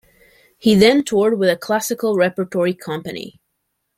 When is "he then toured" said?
0.57-1.37